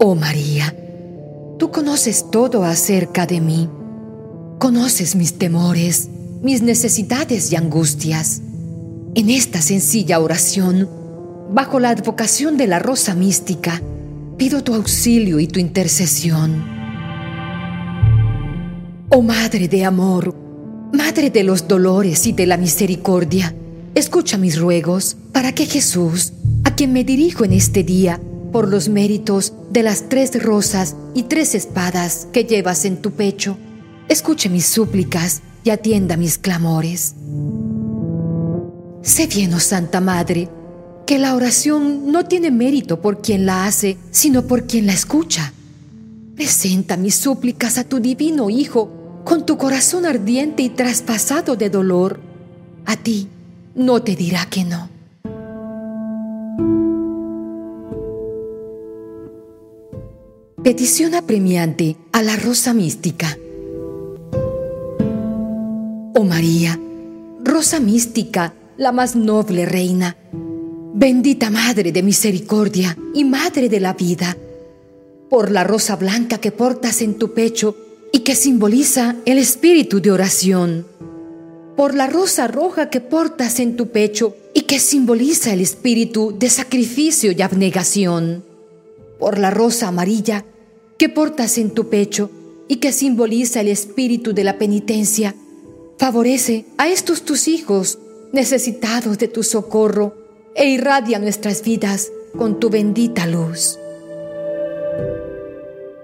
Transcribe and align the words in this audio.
Oh 0.00 0.14
María, 0.14 0.76
tú 1.58 1.72
conoces 1.72 2.30
todo 2.30 2.62
acerca 2.62 3.26
de 3.26 3.40
mí. 3.40 3.68
Conoces 4.60 5.16
mis 5.16 5.38
temores, 5.38 6.08
mis 6.40 6.62
necesidades 6.62 7.50
y 7.50 7.56
angustias. 7.56 8.40
En 9.16 9.28
esta 9.28 9.60
sencilla 9.60 10.20
oración, 10.20 10.88
bajo 11.50 11.80
la 11.80 11.90
advocación 11.90 12.56
de 12.56 12.68
la 12.68 12.78
rosa 12.78 13.16
mística, 13.16 13.82
pido 14.36 14.62
tu 14.62 14.74
auxilio 14.74 15.40
y 15.40 15.48
tu 15.48 15.58
intercesión. 15.58 16.64
Oh 19.08 19.22
Madre 19.22 19.66
de 19.66 19.84
amor, 19.84 20.32
Madre 20.92 21.30
de 21.30 21.42
los 21.42 21.66
dolores 21.66 22.24
y 22.28 22.32
de 22.32 22.46
la 22.46 22.56
misericordia, 22.56 23.52
escucha 23.96 24.38
mis 24.38 24.60
ruegos 24.60 25.16
para 25.32 25.50
que 25.50 25.66
Jesús, 25.66 26.34
a 26.62 26.76
quien 26.76 26.92
me 26.92 27.02
dirijo 27.02 27.44
en 27.44 27.52
este 27.52 27.82
día, 27.82 28.20
por 28.52 28.68
los 28.68 28.88
méritos 28.88 29.52
de 29.70 29.82
las 29.82 30.08
tres 30.08 30.42
rosas 30.42 30.96
y 31.14 31.24
tres 31.24 31.54
espadas 31.54 32.28
que 32.32 32.44
llevas 32.44 32.84
en 32.84 33.02
tu 33.02 33.12
pecho, 33.12 33.56
escuche 34.08 34.48
mis 34.48 34.66
súplicas 34.66 35.42
y 35.64 35.70
atienda 35.70 36.16
mis 36.16 36.38
clamores. 36.38 37.14
Sé 39.02 39.26
bien, 39.26 39.54
oh 39.54 39.60
Santa 39.60 40.00
Madre, 40.00 40.48
que 41.06 41.18
la 41.18 41.34
oración 41.34 42.12
no 42.12 42.26
tiene 42.26 42.50
mérito 42.50 43.00
por 43.00 43.22
quien 43.22 43.46
la 43.46 43.66
hace, 43.66 43.96
sino 44.10 44.46
por 44.46 44.66
quien 44.66 44.86
la 44.86 44.92
escucha. 44.92 45.52
Presenta 46.34 46.96
mis 46.96 47.14
súplicas 47.14 47.78
a 47.78 47.84
tu 47.84 48.00
divino 48.00 48.50
Hijo 48.50 49.22
con 49.24 49.44
tu 49.44 49.58
corazón 49.58 50.06
ardiente 50.06 50.62
y 50.62 50.70
traspasado 50.70 51.56
de 51.56 51.70
dolor. 51.70 52.20
A 52.86 52.96
ti 52.96 53.28
no 53.74 54.02
te 54.02 54.16
dirá 54.16 54.46
que 54.46 54.64
no. 54.64 54.88
Petición 60.68 61.14
apremiante 61.14 61.96
a 62.12 62.22
la 62.22 62.36
rosa 62.36 62.74
mística. 62.74 63.38
Oh 66.14 66.24
María, 66.24 66.78
rosa 67.42 67.80
mística, 67.80 68.52
la 68.76 68.92
más 68.92 69.16
noble 69.16 69.64
reina, 69.64 70.18
bendita 70.92 71.48
Madre 71.48 71.90
de 71.90 72.02
misericordia 72.02 72.98
y 73.14 73.24
Madre 73.24 73.70
de 73.70 73.80
la 73.80 73.94
vida, 73.94 74.36
por 75.30 75.50
la 75.50 75.64
rosa 75.64 75.96
blanca 75.96 76.36
que 76.36 76.52
portas 76.52 77.00
en 77.00 77.14
tu 77.14 77.32
pecho 77.32 77.74
y 78.12 78.18
que 78.18 78.34
simboliza 78.34 79.16
el 79.24 79.38
espíritu 79.38 80.02
de 80.02 80.10
oración, 80.10 80.86
por 81.78 81.94
la 81.94 82.08
rosa 82.08 82.46
roja 82.46 82.90
que 82.90 83.00
portas 83.00 83.58
en 83.58 83.74
tu 83.74 83.88
pecho 83.88 84.36
y 84.52 84.60
que 84.60 84.80
simboliza 84.80 85.50
el 85.50 85.62
espíritu 85.62 86.36
de 86.38 86.50
sacrificio 86.50 87.32
y 87.32 87.40
abnegación, 87.40 88.44
por 89.18 89.38
la 89.38 89.50
rosa 89.50 89.88
amarilla 89.88 90.44
que 90.98 91.08
portas 91.08 91.56
en 91.58 91.70
tu 91.70 91.88
pecho 91.88 92.30
y 92.66 92.76
que 92.76 92.92
simboliza 92.92 93.60
el 93.60 93.68
espíritu 93.68 94.34
de 94.34 94.44
la 94.44 94.58
penitencia, 94.58 95.34
favorece 95.96 96.66
a 96.76 96.88
estos 96.88 97.22
tus 97.22 97.48
hijos 97.48 97.98
necesitados 98.32 99.16
de 99.18 99.28
tu 99.28 99.42
socorro 99.42 100.14
e 100.54 100.68
irradia 100.68 101.18
nuestras 101.18 101.62
vidas 101.62 102.10
con 102.36 102.58
tu 102.58 102.68
bendita 102.68 103.26
luz. 103.26 103.78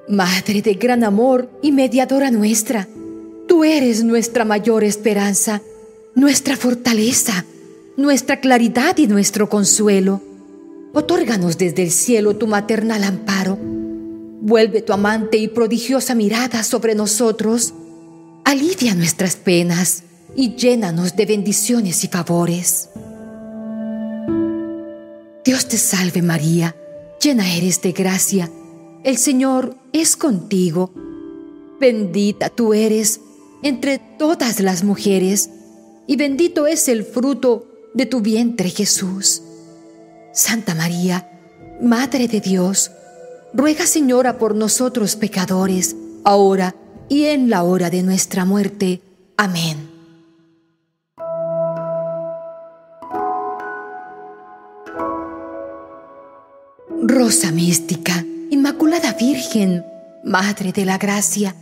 Madre 0.09 0.63
de 0.63 0.75
gran 0.75 1.03
amor 1.03 1.49
y 1.61 1.73
mediadora 1.73 2.31
nuestra, 2.31 2.89
tú 3.49 3.65
eres 3.65 4.05
nuestra 4.05 4.45
mayor 4.45 4.85
esperanza, 4.85 5.61
nuestra 6.15 6.57
fortaleza, 6.57 7.45
nuestra 7.97 8.39
claridad 8.41 8.97
y 8.99 9.09
nuestro 9.09 9.49
consuelo. 9.49 10.21
Otórganos 10.93 11.59
desde 11.59 11.83
el 11.83 11.91
cielo 11.91 12.37
tu 12.37 12.47
maternal 12.47 13.03
amparo 13.03 13.59
Vuelve 14.41 14.83
tu 14.83 14.93
amante 14.93 15.37
y 15.37 15.49
prodigiosa 15.49 16.15
mirada 16.15 16.63
sobre 16.63 16.95
nosotros. 16.95 17.75
Alivia 18.45 18.95
nuestras 18.95 19.37
penas 19.37 20.03
y 20.37 20.55
llénanos 20.55 21.17
de 21.17 21.27
bendiciones 21.27 22.05
y 22.05 22.09
favores. 22.09 22.91
Dios 25.45 25.69
te 25.69 25.77
salve 25.77 26.23
María, 26.23 26.75
llena 27.23 27.55
eres 27.55 27.81
de 27.83 27.93
gracia. 27.93 28.51
El 29.03 29.19
Señor 29.19 29.77
es 29.93 30.17
contigo. 30.17 30.93
Bendita 31.81 32.49
tú 32.49 32.75
eres 32.75 33.21
entre 33.63 33.99
todas 33.99 34.61
las 34.61 34.85
mujeres 34.85 35.51
y 36.07 36.17
bendito 36.17 36.67
es 36.67 36.89
el 36.89 37.05
fruto 37.05 37.67
de 37.95 38.07
tu 38.07 38.21
vientre 38.21 38.69
Jesús. 38.71 39.43
Santa 40.33 40.75
María, 40.75 41.31
Madre 41.81 42.29
de 42.29 42.41
Dios, 42.41 42.91
ruega 43.55 43.87
Señora 43.87 44.37
por 44.37 44.55
nosotros 44.55 45.17
pecadores, 45.17 45.97
ahora 46.25 46.75
y 47.09 47.27
en 47.27 47.49
la 47.49 47.63
hora 47.63 47.89
de 47.89 48.03
nuestra 48.03 48.45
muerte. 48.45 49.01
Amén. 49.37 49.91
Rosa 57.07 57.53
mística, 57.53 58.25
Inmaculada 58.51 59.13
Virgen, 59.13 59.85
Madre 60.25 60.73
de 60.73 60.85
la 60.85 60.99
Gracia, 60.99 61.55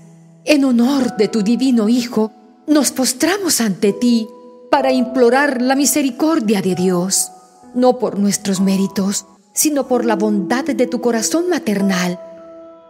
en 0.45 0.65
honor 0.65 1.17
de 1.17 1.29
tu 1.29 1.43
divino 1.43 1.89
Hijo, 1.89 2.33
nos 2.67 2.93
postramos 2.93 3.61
ante 3.61 3.93
ti 3.93 4.29
para 4.71 4.93
implorar 4.93 5.61
la 5.61 5.75
misericordia 5.75 6.63
de 6.63 6.75
Dios, 6.75 7.31
no 7.75 7.99
por 7.99 8.19
nuestros 8.19 8.61
méritos, 8.61 9.27
sino 9.53 9.87
por 9.87 10.05
la 10.05 10.17
bondad 10.17 10.65
de 10.65 10.87
tu 10.87 11.01
corazón 11.01 11.49
maternal. 11.49 12.19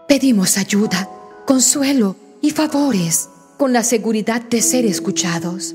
Pedimos 0.09 0.59
ayuda, 0.59 1.09
consuelo 1.47 2.17
y 2.41 2.51
favores 2.51 3.29
con 3.57 3.73
la 3.73 3.83
seguridad 3.83 4.43
de 4.43 4.63
ser 4.63 4.85
escuchados. 4.85 5.75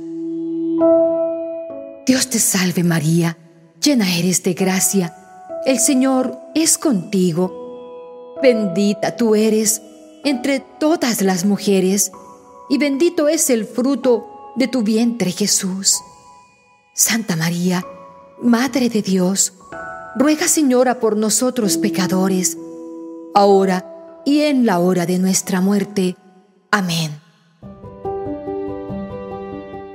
Dios 2.06 2.30
te 2.30 2.40
salve 2.40 2.84
María, 2.84 3.38
llena 3.82 4.16
eres 4.16 4.44
de 4.44 4.54
gracia, 4.54 5.14
el 5.66 5.80
Señor 5.80 6.38
es 6.56 6.78
contigo. 6.78 8.38
Bendita 8.42 9.16
tú 9.16 9.36
eres 9.36 9.82
entre 10.24 10.60
todas 10.60 11.22
las 11.22 11.46
mujeres, 11.46 12.12
y 12.70 12.78
bendito 12.78 13.28
es 13.28 13.50
el 13.50 13.66
fruto 13.66 14.54
de 14.56 14.68
tu 14.68 14.84
vientre 14.84 15.32
Jesús. 15.32 15.98
Santa 16.94 17.36
María, 17.36 17.86
Madre 18.42 18.90
de 18.90 19.02
Dios, 19.02 19.54
ruega 20.18 20.48
Señora 20.48 21.00
por 21.00 21.16
nosotros 21.16 21.78
pecadores, 21.78 22.58
ahora 23.36 24.22
y 24.26 24.42
en 24.42 24.66
la 24.66 24.80
hora 24.80 25.06
de 25.06 25.20
nuestra 25.20 25.62
muerte. 25.62 26.16
Amén. 26.72 27.12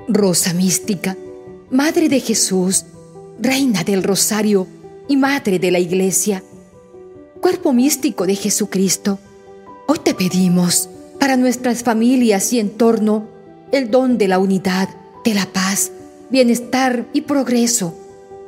Rosa 0.06 0.55
mística, 0.55 1.16
Madre 1.71 2.09
de 2.09 2.21
Jesús, 2.21 2.84
Reina 3.41 3.82
del 3.82 4.05
Rosario 4.05 4.69
y 5.09 5.16
Madre 5.16 5.59
de 5.59 5.71
la 5.72 5.81
Iglesia, 5.81 6.44
Cuerpo 7.41 7.72
místico 7.72 8.25
de 8.25 8.37
Jesucristo, 8.37 9.19
hoy 9.88 9.99
te 10.05 10.15
pedimos 10.15 10.88
para 11.19 11.37
nuestras 11.37 11.82
familias 11.82 12.53
y 12.53 12.61
entorno 12.61 13.27
el 13.72 13.91
don 13.91 14.19
de 14.19 14.28
la 14.28 14.38
unidad, 14.38 14.88
de 15.25 15.34
la 15.34 15.47
paz, 15.47 15.91
bienestar 16.31 17.09
y 17.12 17.22
progreso 17.22 17.97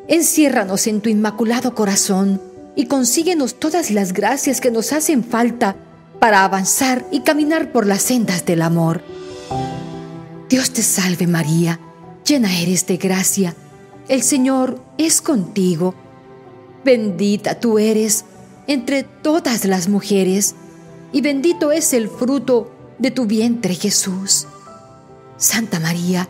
Enciérranos 0.07 0.87
en 0.87 1.01
tu 1.01 1.09
inmaculado 1.09 1.75
corazón 1.75 2.41
y 2.77 2.87
consíguenos 2.87 3.55
todas 3.55 3.91
las 3.91 4.13
gracias 4.13 4.61
que 4.61 4.71
nos 4.71 4.93
hacen 4.93 5.25
falta 5.25 5.77
para 6.21 6.45
avanzar 6.45 7.05
y 7.11 7.21
caminar 7.21 7.73
por 7.73 7.87
las 7.87 8.03
sendas 8.03 8.45
del 8.45 8.63
amor. 8.63 9.03
Dios 10.49 10.73
te 10.73 10.83
salve 10.83 11.27
María, 11.27 11.81
llena 12.27 12.59
eres 12.59 12.87
de 12.87 12.99
gracia, 12.99 13.55
el 14.09 14.23
Señor 14.23 14.81
es 14.99 15.23
contigo. 15.23 15.95
Bendita 16.85 17.59
tú 17.59 17.79
eres 17.79 18.27
entre 18.67 19.03
todas 19.03 19.65
las 19.65 19.89
mujeres, 19.89 20.55
y 21.13 21.23
bendito 21.23 21.73
es 21.73 21.95
el 21.95 22.09
fruto 22.09 22.71
de 22.99 23.11
tu 23.11 23.25
vientre 23.25 23.75
Jesús. 23.75 24.47
Santa 25.37 25.81
María, 25.81 26.29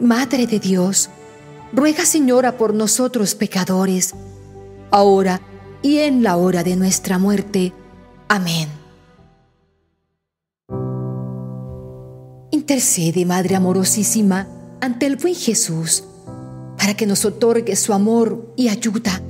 Madre 0.00 0.46
de 0.46 0.60
Dios, 0.60 1.10
ruega 1.72 2.04
Señora 2.04 2.56
por 2.56 2.74
nosotros 2.74 3.34
pecadores, 3.34 4.14
ahora 4.90 5.40
y 5.82 5.98
en 5.98 6.22
la 6.22 6.36
hora 6.36 6.64
de 6.64 6.76
nuestra 6.76 7.18
muerte. 7.18 7.72
Amén. 8.28 8.68
Intercede, 12.50 13.24
Madre 13.24 13.56
amorosísima, 13.56 14.48
ante 14.80 15.06
el 15.06 15.16
buen 15.16 15.34
Jesús, 15.34 16.04
para 16.76 16.94
que 16.94 17.06
nos 17.06 17.24
otorgue 17.24 17.76
su 17.76 17.92
amor 17.92 18.52
y 18.56 18.68
ayuda, 18.68 19.22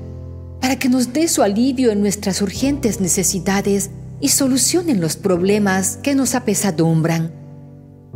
para 0.60 0.78
que 0.78 0.88
nos 0.88 1.12
dé 1.12 1.28
su 1.28 1.42
alivio 1.42 1.90
en 1.90 2.00
nuestras 2.00 2.42
urgentes 2.42 3.00
necesidades 3.00 3.90
y 4.20 4.28
solucionen 4.28 5.00
los 5.00 5.16
problemas 5.16 5.98
que 6.02 6.14
nos 6.14 6.34
apesadumbran. 6.34 7.32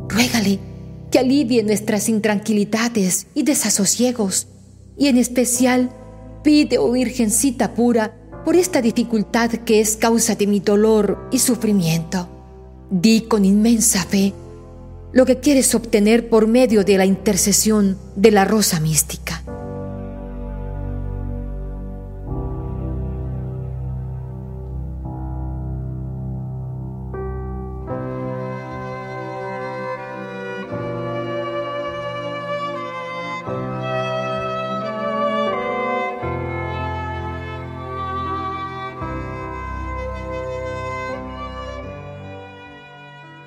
Ruégale 0.08 0.71
que 1.12 1.20
alivie 1.20 1.62
nuestras 1.62 2.09
intranquilidades 2.09 3.26
y 3.35 3.44
desasosiegos, 3.44 4.49
y 4.97 5.09
en 5.09 5.19
especial 5.19 5.91
pide, 6.43 6.79
oh 6.79 6.91
Virgencita 6.91 7.75
pura, 7.75 8.17
por 8.44 8.56
esta 8.56 8.82
dificultad 8.82 9.50
que 9.50 9.81
es 9.81 9.97
causa 9.97 10.35
de 10.35 10.49
mi 10.49 10.59
dolor 10.59 11.29
y 11.31 11.38
sufrimiento. 11.38 12.29
Di 12.91 13.20
con 13.23 13.44
inmensa 13.44 14.03
fe 14.05 14.32
lo 15.12 15.26
que 15.26 15.38
quieres 15.38 15.75
obtener 15.75 16.31
por 16.31 16.47
medio 16.47 16.82
de 16.82 16.97
la 16.97 17.05
intercesión 17.05 17.99
de 18.17 18.31
la 18.31 18.47
rosa 18.47 18.81
mística. 18.81 19.21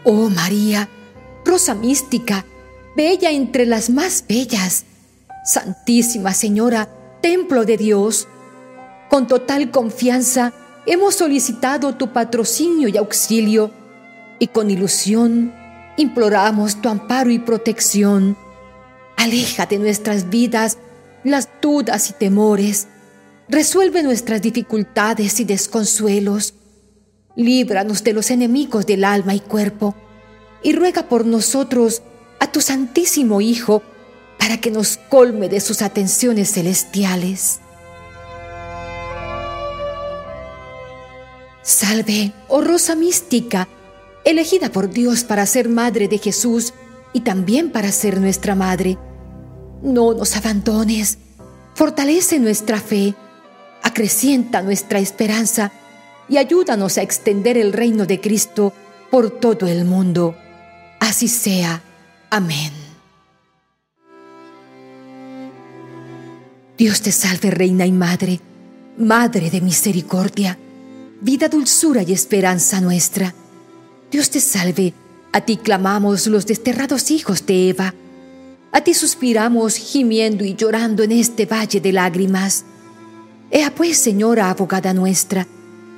Oh 0.08 0.30
María, 0.30 0.88
rosa 1.44 1.74
mística, 1.74 2.46
bella 2.96 3.32
entre 3.32 3.66
las 3.66 3.90
más 3.90 4.24
bellas, 4.30 4.86
Santísima 5.44 6.32
Señora, 6.36 6.90
templo 7.24 7.66
de 7.66 7.76
Dios, 7.76 8.28
con 9.10 9.26
total 9.26 9.72
confianza 9.72 10.54
hemos 10.86 11.16
solicitado 11.16 11.96
tu 11.96 12.14
patrocinio 12.14 12.88
y 12.88 12.98
auxilio 12.98 13.72
y 14.38 14.46
con 14.48 14.70
ilusión 14.70 15.52
imploramos 15.98 16.80
tu 16.84 16.90
amparo 16.90 17.32
y 17.32 17.40
protección. 17.40 18.38
Aleja 19.18 19.66
de 19.66 19.80
nuestras 19.80 20.30
vidas 20.30 20.78
las 21.24 21.50
dudas 21.60 22.12
y 22.12 22.14
temores, 22.14 22.88
resuelve 23.50 24.04
nuestras 24.04 24.40
dificultades 24.44 25.40
y 25.40 25.46
desconsuelos 25.46 26.54
líbranos 27.36 28.04
de 28.04 28.14
los 28.14 28.32
enemigos 28.32 28.86
del 28.86 29.04
alma 29.04 29.36
y 29.36 29.40
cuerpo, 29.40 29.96
y 30.64 30.74
ruega 30.74 31.10
por 31.10 31.26
nosotros 31.26 32.02
a 32.40 32.52
tu 32.52 32.62
Santísimo 32.62 33.42
Hijo, 33.42 33.84
para 34.40 34.58
que 34.58 34.72
nos 34.72 34.98
colme 34.98 35.50
de 35.50 35.60
sus 35.60 35.82
atenciones 35.82 36.52
celestiales. 36.54 37.60
Salve, 41.62 42.32
oh 42.48 42.62
Rosa 42.62 42.96
mística, 42.96 43.68
elegida 44.24 44.72
por 44.72 44.90
Dios 44.90 45.24
para 45.24 45.46
ser 45.46 45.68
Madre 45.68 46.08
de 46.08 46.20
Jesús 46.20 46.74
y 47.12 47.22
también 47.22 47.72
para 47.72 47.92
ser 47.92 48.20
nuestra 48.20 48.54
Madre. 48.54 48.98
No 49.82 50.14
nos 50.14 50.38
abandones, 50.38 51.18
fortalece 51.74 52.40
nuestra 52.40 52.80
fe, 52.80 53.16
acrecienta 53.82 54.62
nuestra 54.62 55.00
esperanza, 55.00 55.72
y 56.28 56.38
ayúdanos 56.38 56.98
a 56.98 57.02
extender 57.02 57.58
el 57.58 57.74
reino 57.74 58.06
de 58.06 58.20
Cristo 58.20 58.74
por 59.12 59.30
todo 59.30 59.68
el 59.68 59.86
mundo. 59.86 60.36
Así 61.00 61.28
sea. 61.28 61.82
Amén. 62.30 62.72
Dios 66.78 67.02
te 67.02 67.12
salve, 67.12 67.52
Reina 67.52 67.86
y 67.86 67.92
Madre, 67.94 68.42
Madre 68.98 69.50
de 69.50 69.62
misericordia, 69.62 70.58
vida, 71.22 71.48
dulzura 71.48 72.04
y 72.04 72.12
esperanza 72.12 72.82
nuestra. 72.82 73.34
Dios 74.12 74.30
te 74.30 74.42
salve, 74.42 74.94
a 75.32 75.42
ti 75.42 75.58
clamamos 75.58 76.28
los 76.28 76.46
desterrados 76.46 77.12
hijos 77.12 77.46
de 77.46 77.70
Eva. 77.70 77.94
A 78.74 78.82
ti 78.82 78.94
suspiramos 78.94 79.78
gimiendo 79.78 80.44
y 80.44 80.56
llorando 80.56 81.04
en 81.04 81.14
este 81.14 81.46
valle 81.46 81.80
de 81.80 81.94
lágrimas. 81.94 82.66
Ea 83.52 83.74
pues, 83.74 83.98
Señora 83.98 84.50
abogada 84.50 84.94
nuestra, 84.94 85.48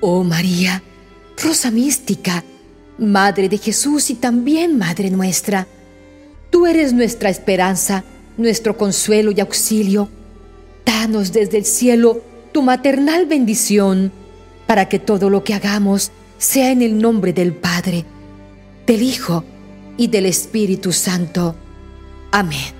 Oh 0.00 0.24
María, 0.24 0.82
Rosa 1.42 1.70
mística, 1.70 2.44
Madre 2.98 3.48
de 3.48 3.58
Jesús 3.58 4.10
y 4.10 4.14
también 4.14 4.78
Madre 4.78 5.10
nuestra, 5.10 5.66
tú 6.50 6.66
eres 6.66 6.92
nuestra 6.92 7.30
esperanza, 7.30 8.04
nuestro 8.36 8.76
consuelo 8.76 9.30
y 9.30 9.40
auxilio. 9.40 10.08
Danos 10.84 11.32
desde 11.32 11.58
el 11.58 11.64
cielo 11.64 12.22
tu 12.52 12.62
maternal 12.62 13.26
bendición, 13.26 14.12
para 14.66 14.88
que 14.88 14.98
todo 14.98 15.30
lo 15.30 15.44
que 15.44 15.54
hagamos 15.54 16.12
sea 16.38 16.70
en 16.70 16.82
el 16.82 16.98
nombre 16.98 17.32
del 17.32 17.52
Padre, 17.52 18.04
del 18.86 19.02
Hijo 19.02 19.44
y 19.96 20.08
del 20.08 20.26
Espíritu 20.26 20.92
Santo. 20.92 21.56
Amén. 22.30 22.79